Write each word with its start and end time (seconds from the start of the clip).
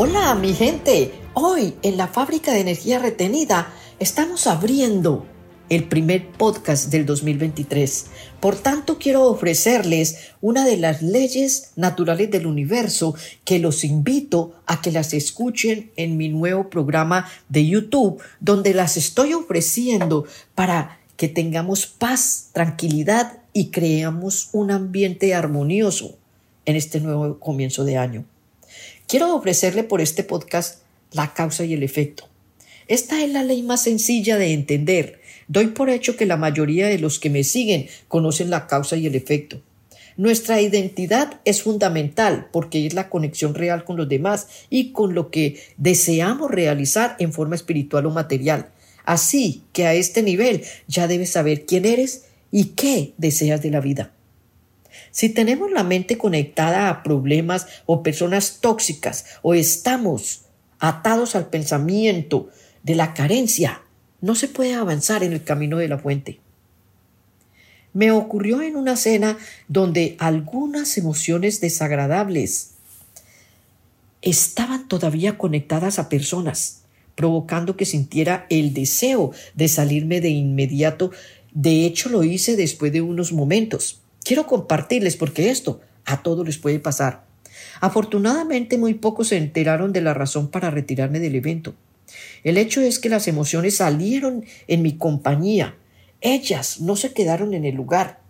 Hola 0.00 0.36
mi 0.36 0.54
gente, 0.54 1.10
hoy 1.34 1.74
en 1.82 1.96
la 1.96 2.06
fábrica 2.06 2.52
de 2.52 2.60
energía 2.60 3.00
retenida 3.00 3.72
estamos 3.98 4.46
abriendo 4.46 5.26
el 5.70 5.88
primer 5.88 6.28
podcast 6.28 6.92
del 6.92 7.04
2023. 7.04 8.06
Por 8.38 8.54
tanto, 8.54 8.98
quiero 9.00 9.24
ofrecerles 9.24 10.30
una 10.40 10.64
de 10.64 10.76
las 10.76 11.02
leyes 11.02 11.72
naturales 11.74 12.30
del 12.30 12.46
universo 12.46 13.16
que 13.44 13.58
los 13.58 13.82
invito 13.82 14.54
a 14.66 14.80
que 14.80 14.92
las 14.92 15.14
escuchen 15.14 15.90
en 15.96 16.16
mi 16.16 16.28
nuevo 16.28 16.70
programa 16.70 17.26
de 17.48 17.66
YouTube, 17.66 18.22
donde 18.38 18.74
las 18.74 18.96
estoy 18.96 19.34
ofreciendo 19.34 20.26
para 20.54 21.00
que 21.16 21.26
tengamos 21.26 21.86
paz, 21.86 22.50
tranquilidad 22.52 23.38
y 23.52 23.70
creamos 23.70 24.50
un 24.52 24.70
ambiente 24.70 25.34
armonioso 25.34 26.16
en 26.66 26.76
este 26.76 27.00
nuevo 27.00 27.40
comienzo 27.40 27.84
de 27.84 27.96
año. 27.96 28.24
Quiero 29.06 29.34
ofrecerle 29.34 29.84
por 29.84 30.00
este 30.00 30.24
podcast 30.24 30.82
la 31.12 31.34
causa 31.34 31.64
y 31.64 31.74
el 31.74 31.82
efecto. 31.82 32.28
Esta 32.86 33.22
es 33.22 33.30
la 33.30 33.42
ley 33.42 33.62
más 33.62 33.82
sencilla 33.82 34.38
de 34.38 34.52
entender. 34.52 35.20
Doy 35.46 35.68
por 35.68 35.90
hecho 35.90 36.16
que 36.16 36.26
la 36.26 36.36
mayoría 36.36 36.88
de 36.88 36.98
los 36.98 37.18
que 37.18 37.30
me 37.30 37.44
siguen 37.44 37.86
conocen 38.08 38.50
la 38.50 38.66
causa 38.66 38.96
y 38.96 39.06
el 39.06 39.14
efecto. 39.14 39.60
Nuestra 40.16 40.60
identidad 40.60 41.40
es 41.44 41.62
fundamental 41.62 42.48
porque 42.50 42.86
es 42.86 42.94
la 42.94 43.08
conexión 43.08 43.54
real 43.54 43.84
con 43.84 43.96
los 43.96 44.08
demás 44.08 44.48
y 44.68 44.90
con 44.90 45.14
lo 45.14 45.30
que 45.30 45.60
deseamos 45.76 46.50
realizar 46.50 47.14
en 47.18 47.32
forma 47.32 47.54
espiritual 47.54 48.06
o 48.06 48.10
material. 48.10 48.70
Así 49.04 49.62
que 49.72 49.86
a 49.86 49.94
este 49.94 50.22
nivel 50.22 50.64
ya 50.88 51.06
debes 51.06 51.30
saber 51.30 51.66
quién 51.66 51.84
eres 51.86 52.24
y 52.50 52.70
qué 52.70 53.14
deseas 53.16 53.62
de 53.62 53.70
la 53.70 53.80
vida. 53.80 54.12
Si 55.18 55.28
tenemos 55.28 55.72
la 55.72 55.82
mente 55.82 56.16
conectada 56.16 56.88
a 56.88 57.02
problemas 57.02 57.66
o 57.86 58.04
personas 58.04 58.58
tóxicas 58.60 59.24
o 59.42 59.52
estamos 59.52 60.42
atados 60.78 61.34
al 61.34 61.48
pensamiento 61.48 62.50
de 62.84 62.94
la 62.94 63.14
carencia, 63.14 63.82
no 64.20 64.36
se 64.36 64.46
puede 64.46 64.74
avanzar 64.74 65.24
en 65.24 65.32
el 65.32 65.42
camino 65.42 65.78
de 65.78 65.88
la 65.88 65.98
fuente. 65.98 66.38
Me 67.92 68.12
ocurrió 68.12 68.62
en 68.62 68.76
una 68.76 68.94
cena 68.94 69.36
donde 69.66 70.14
algunas 70.20 70.96
emociones 70.96 71.60
desagradables 71.60 72.74
estaban 74.22 74.86
todavía 74.86 75.36
conectadas 75.36 75.98
a 75.98 76.08
personas, 76.08 76.82
provocando 77.16 77.76
que 77.76 77.86
sintiera 77.86 78.46
el 78.50 78.72
deseo 78.72 79.32
de 79.54 79.66
salirme 79.66 80.20
de 80.20 80.28
inmediato. 80.28 81.10
De 81.52 81.86
hecho, 81.86 82.08
lo 82.08 82.22
hice 82.22 82.54
después 82.54 82.92
de 82.92 83.00
unos 83.00 83.32
momentos. 83.32 84.00
Quiero 84.28 84.46
compartirles 84.46 85.16
porque 85.16 85.48
esto 85.48 85.80
a 86.04 86.22
todos 86.22 86.44
les 86.44 86.58
puede 86.58 86.78
pasar. 86.80 87.24
Afortunadamente 87.80 88.76
muy 88.76 88.92
pocos 88.92 89.28
se 89.28 89.38
enteraron 89.38 89.90
de 89.94 90.02
la 90.02 90.12
razón 90.12 90.48
para 90.48 90.70
retirarme 90.70 91.18
del 91.18 91.34
evento. 91.34 91.74
El 92.44 92.58
hecho 92.58 92.82
es 92.82 92.98
que 92.98 93.08
las 93.08 93.26
emociones 93.26 93.76
salieron 93.76 94.44
en 94.66 94.82
mi 94.82 94.98
compañía. 94.98 95.76
Ellas 96.20 96.82
no 96.82 96.94
se 96.94 97.14
quedaron 97.14 97.54
en 97.54 97.64
el 97.64 97.74
lugar. 97.74 98.20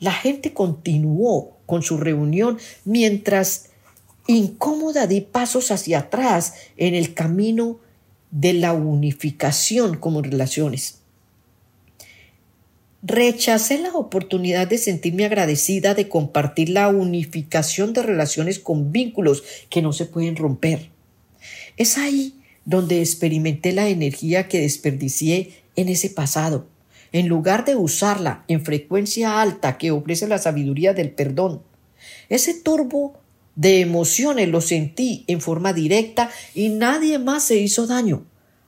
La 0.00 0.10
gente 0.10 0.52
continuó 0.52 1.56
con 1.66 1.84
su 1.84 1.98
reunión 1.98 2.58
mientras 2.84 3.70
incómoda 4.26 5.06
di 5.06 5.20
pasos 5.20 5.70
hacia 5.70 6.00
atrás 6.00 6.54
en 6.76 6.96
el 6.96 7.14
camino 7.14 7.78
de 8.32 8.54
la 8.54 8.72
unificación 8.72 9.98
como 9.98 10.20
relaciones. 10.20 11.03
Rechacé 13.06 13.76
la 13.76 13.92
oportunidad 13.92 14.66
de 14.66 14.78
sentirme 14.78 15.26
agradecida 15.26 15.92
de 15.92 16.08
compartir 16.08 16.70
la 16.70 16.88
unificación 16.88 17.92
de 17.92 18.02
relaciones 18.02 18.58
con 18.58 18.92
vínculos 18.92 19.44
que 19.68 19.82
no 19.82 19.92
se 19.92 20.06
pueden 20.06 20.36
romper. 20.36 20.88
Es 21.76 21.98
ahí 21.98 22.40
donde 22.64 23.00
experimenté 23.00 23.72
la 23.72 23.90
energía 23.90 24.48
que 24.48 24.62
desperdicié 24.62 25.52
en 25.76 25.90
ese 25.90 26.08
pasado, 26.08 26.66
en 27.12 27.28
lugar 27.28 27.66
de 27.66 27.76
usarla 27.76 28.42
en 28.48 28.64
frecuencia 28.64 29.42
alta 29.42 29.76
que 29.76 29.90
ofrece 29.90 30.26
la 30.26 30.38
sabiduría 30.38 30.94
del 30.94 31.10
perdón. 31.10 31.62
Ese 32.30 32.54
turbo 32.54 33.18
de 33.54 33.82
emociones 33.82 34.48
lo 34.48 34.62
sentí 34.62 35.24
en 35.26 35.42
forma 35.42 35.74
directa 35.74 36.30
y 36.54 36.70
nadie 36.70 37.18
más 37.18 37.44
se 37.44 37.56
hizo 37.58 37.86
daño. 37.86 38.24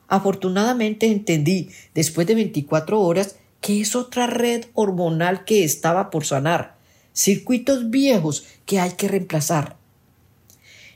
Afortunadamente 0.07 1.07
entendí, 1.07 1.69
después 1.95 2.27
de 2.27 2.35
24 2.35 3.01
horas, 3.01 3.37
que 3.61 3.81
es 3.81 3.95
otra 3.95 4.27
red 4.27 4.65
hormonal 4.73 5.45
que 5.45 5.63
estaba 5.63 6.09
por 6.09 6.25
sanar, 6.25 6.77
circuitos 7.13 7.89
viejos 7.89 8.45
que 8.65 8.79
hay 8.79 8.91
que 8.91 9.07
reemplazar. 9.07 9.75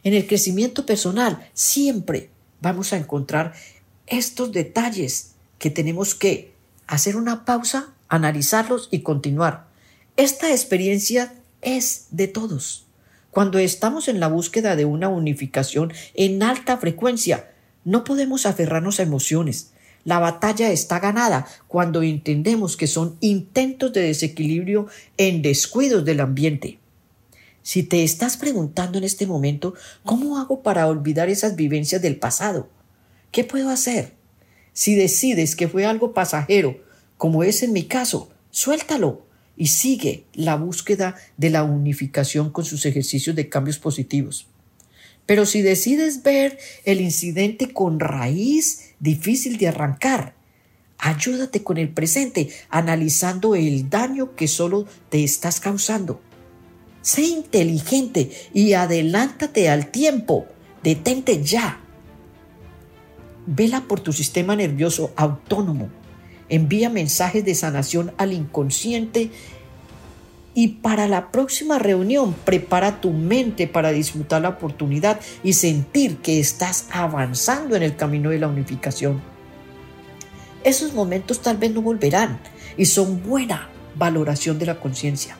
En 0.03 0.13
el 0.13 0.27
crecimiento 0.27 0.85
personal 0.85 1.49
siempre 1.53 2.29
vamos 2.61 2.93
a 2.93 2.97
encontrar 2.97 3.53
estos 4.07 4.51
detalles 4.51 5.33
que 5.59 5.69
tenemos 5.69 6.15
que 6.15 6.53
hacer 6.87 7.15
una 7.15 7.45
pausa, 7.45 7.93
analizarlos 8.09 8.89
y 8.91 9.01
continuar. 9.01 9.67
Esta 10.17 10.51
experiencia 10.51 11.33
es 11.61 12.07
de 12.11 12.27
todos. 12.27 12.85
Cuando 13.31 13.59
estamos 13.59 14.07
en 14.07 14.19
la 14.19 14.27
búsqueda 14.27 14.75
de 14.75 14.85
una 14.85 15.07
unificación 15.07 15.93
en 16.15 16.43
alta 16.43 16.77
frecuencia, 16.77 17.51
no 17.85 18.03
podemos 18.03 18.45
aferrarnos 18.45 18.99
a 18.99 19.03
emociones, 19.03 19.71
la 20.03 20.19
batalla 20.19 20.71
está 20.71 20.99
ganada 20.99 21.47
cuando 21.67 22.01
entendemos 22.01 22.77
que 22.77 22.87
son 22.87 23.17
intentos 23.19 23.93
de 23.93 24.01
desequilibrio 24.01 24.87
en 25.17 25.41
descuidos 25.41 26.05
del 26.05 26.19
ambiente. 26.19 26.79
Si 27.63 27.83
te 27.83 28.03
estás 28.03 28.37
preguntando 28.37 28.97
en 28.97 29.03
este 29.03 29.27
momento 29.27 29.75
cómo 30.03 30.39
hago 30.39 30.63
para 30.63 30.87
olvidar 30.87 31.29
esas 31.29 31.55
vivencias 31.55 32.01
del 32.01 32.17
pasado, 32.17 32.69
¿qué 33.31 33.43
puedo 33.43 33.69
hacer? 33.69 34.13
Si 34.73 34.95
decides 34.95 35.55
que 35.55 35.67
fue 35.67 35.85
algo 35.85 36.13
pasajero, 36.13 36.81
como 37.17 37.43
es 37.43 37.61
en 37.61 37.73
mi 37.73 37.83
caso, 37.83 38.29
suéltalo 38.49 39.25
y 39.55 39.67
sigue 39.67 40.25
la 40.33 40.55
búsqueda 40.55 41.15
de 41.37 41.51
la 41.51 41.63
unificación 41.63 42.51
con 42.51 42.65
sus 42.65 42.85
ejercicios 42.85 43.35
de 43.35 43.47
cambios 43.47 43.77
positivos. 43.77 44.47
Pero 45.27 45.45
si 45.45 45.61
decides 45.61 46.23
ver 46.23 46.57
el 46.83 46.99
incidente 46.99 47.71
con 47.71 47.99
raíz 47.99 48.90
difícil 49.01 49.57
de 49.57 49.67
arrancar, 49.67 50.33
ayúdate 50.97 51.63
con 51.63 51.77
el 51.77 51.89
presente, 51.89 52.49
analizando 52.69 53.55
el 53.55 53.89
daño 53.89 54.35
que 54.35 54.47
solo 54.47 54.85
te 55.09 55.23
estás 55.23 55.59
causando. 55.59 56.21
Sé 57.01 57.23
inteligente 57.23 58.31
y 58.53 58.73
adelántate 58.73 59.69
al 59.69 59.87
tiempo. 59.91 60.45
Detente 60.83 61.43
ya. 61.43 61.79
Vela 63.47 63.81
por 63.81 63.99
tu 63.99 64.13
sistema 64.13 64.55
nervioso 64.55 65.11
autónomo. 65.15 65.89
Envía 66.47 66.89
mensajes 66.89 67.43
de 67.43 67.55
sanación 67.55 68.13
al 68.17 68.33
inconsciente 68.33 69.31
y 70.53 70.67
para 70.67 71.07
la 71.07 71.31
próxima 71.31 71.79
reunión, 71.79 72.33
prepara 72.33 72.99
tu 72.99 73.11
mente 73.11 73.67
para 73.67 73.91
disfrutar 73.91 74.41
la 74.41 74.49
oportunidad 74.49 75.19
y 75.43 75.53
sentir 75.53 76.17
que 76.17 76.39
estás 76.39 76.87
avanzando 76.91 77.75
en 77.75 77.83
el 77.83 77.95
camino 77.95 78.31
de 78.31 78.39
la 78.39 78.47
unificación. 78.47 79.21
Esos 80.63 80.93
momentos 80.93 81.41
tal 81.41 81.57
vez 81.57 81.71
no 81.71 81.81
volverán 81.81 82.39
y 82.77 82.85
son 82.85 83.23
buena 83.23 83.69
valoración 83.95 84.59
de 84.59 84.65
la 84.65 84.79
conciencia. 84.79 85.37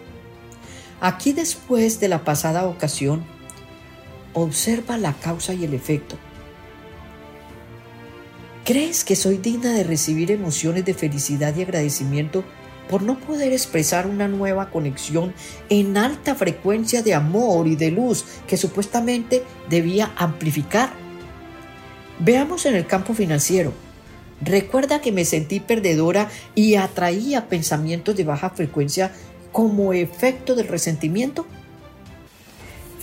Aquí 1.02 1.34
después 1.34 2.00
de 2.00 2.08
la 2.08 2.24
pasada 2.24 2.66
ocasión, 2.66 3.24
observa 4.34 4.98
la 4.98 5.14
causa 5.14 5.54
y 5.54 5.66
el 5.66 5.74
efecto. 5.74 6.16
¿Crees 8.64 9.04
que 9.04 9.16
soy 9.16 9.38
digna 9.38 9.74
de 9.74 9.84
recibir 9.84 10.32
emociones 10.32 10.86
de 10.86 10.94
felicidad 10.94 11.56
y 11.56 11.64
agradecimiento 11.64 12.46
por 12.92 13.04
no 13.04 13.18
poder 13.18 13.54
expresar 13.54 14.06
una 14.06 14.28
nueva 14.28 14.70
conexión 14.70 15.34
en 15.70 15.96
alta 15.96 16.36
frecuencia 16.36 17.02
de 17.02 17.14
amor 17.14 17.70
y 17.70 17.78
de 17.78 17.90
luz 17.90 18.26
que 18.48 18.58
supuestamente 18.58 19.44
debía 19.70 20.12
amplificar. 20.18 20.92
Veamos 22.20 22.66
en 22.66 22.76
el 22.76 22.86
campo 22.86 23.14
financiero. 23.14 23.72
Recuerda 24.42 25.00
que 25.00 25.14
me 25.14 25.24
sentí 25.24 25.62
perdedora 25.62 26.30
y 26.54 26.76
atraía 26.76 27.48
pensamientos 27.48 28.18
de 28.18 28.26
baja 28.26 28.50
frecuencia 28.50 29.14
como 29.54 29.94
efecto 29.94 30.54
del 30.54 30.68
resentimiento. 30.68 31.46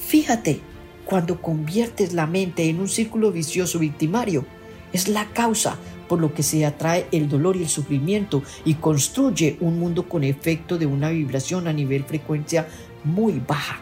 Fíjate, 0.07 0.61
cuando 1.07 1.41
conviertes 1.41 2.13
la 2.13 2.27
mente 2.27 2.69
en 2.69 2.81
un 2.81 2.89
círculo 2.91 3.33
vicioso 3.33 3.79
victimario, 3.79 4.45
es 4.93 5.09
la 5.09 5.31
causa 5.31 5.79
por 6.09 6.21
lo 6.21 6.35
que 6.35 6.43
se 6.43 6.65
atrae 6.65 7.07
el 7.13 7.29
dolor 7.29 7.57
y 7.57 7.63
el 7.63 7.69
sufrimiento 7.69 8.43
y 8.65 8.75
construye 8.75 9.57
un 9.61 9.79
mundo 9.79 10.09
con 10.09 10.25
efecto 10.25 10.79
de 10.79 10.87
una 10.87 11.11
vibración 11.11 11.69
a 11.69 11.73
nivel 11.73 12.05
frecuencia 12.05 12.67
muy 13.05 13.41
baja. 13.47 13.81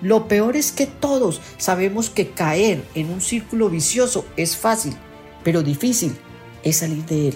Lo 0.00 0.28
peor 0.28 0.56
es 0.56 0.72
que 0.72 0.86
todos 0.86 1.40
sabemos 1.56 2.10
que 2.10 2.28
caer 2.28 2.84
en 2.94 3.10
un 3.10 3.20
círculo 3.20 3.70
vicioso 3.70 4.26
es 4.36 4.56
fácil, 4.56 4.94
pero 5.42 5.62
difícil 5.62 6.14
es 6.62 6.78
salir 6.78 7.04
de 7.06 7.28
él. 7.28 7.34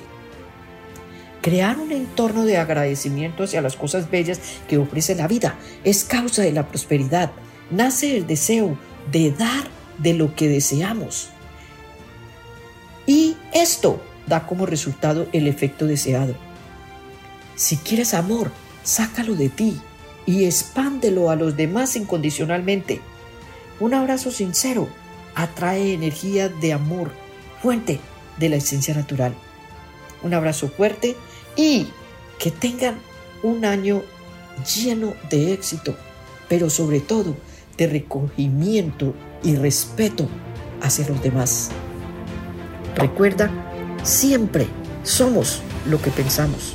Crear 1.40 1.78
un 1.78 1.92
entorno 1.92 2.44
de 2.44 2.58
agradecimiento 2.58 3.44
hacia 3.44 3.62
las 3.62 3.76
cosas 3.76 4.10
bellas 4.10 4.40
que 4.68 4.76
ofrece 4.76 5.14
la 5.14 5.28
vida 5.28 5.56
es 5.84 6.04
causa 6.04 6.42
de 6.42 6.52
la 6.52 6.68
prosperidad. 6.68 7.30
Nace 7.70 8.16
el 8.16 8.26
deseo 8.26 8.76
de 9.10 9.30
dar 9.30 9.64
de 9.98 10.14
lo 10.14 10.34
que 10.34 10.48
deseamos. 10.48 11.30
Esto 13.52 14.00
da 14.26 14.46
como 14.46 14.66
resultado 14.66 15.26
el 15.32 15.46
efecto 15.46 15.86
deseado. 15.86 16.34
Si 17.56 17.76
quieres 17.76 18.14
amor, 18.14 18.50
sácalo 18.82 19.34
de 19.34 19.48
ti 19.48 19.80
y 20.26 20.44
expándelo 20.44 21.30
a 21.30 21.36
los 21.36 21.56
demás 21.56 21.96
incondicionalmente. 21.96 23.00
Un 23.80 23.94
abrazo 23.94 24.30
sincero 24.30 24.88
atrae 25.34 25.92
energía 25.92 26.48
de 26.48 26.72
amor, 26.72 27.10
fuente 27.62 28.00
de 28.38 28.48
la 28.48 28.56
esencia 28.56 28.94
natural. 28.94 29.34
Un 30.22 30.34
abrazo 30.34 30.68
fuerte 30.68 31.16
y 31.56 31.88
que 32.38 32.50
tengan 32.50 32.98
un 33.42 33.64
año 33.64 34.02
lleno 34.76 35.14
de 35.30 35.52
éxito, 35.52 35.96
pero 36.48 36.70
sobre 36.70 37.00
todo 37.00 37.36
de 37.76 37.86
recogimiento 37.86 39.14
y 39.42 39.54
respeto 39.54 40.28
hacia 40.82 41.08
los 41.08 41.22
demás. 41.22 41.70
Recuerda, 42.98 43.48
siempre 44.02 44.66
somos 45.04 45.62
lo 45.88 46.02
que 46.02 46.10
pensamos. 46.10 46.74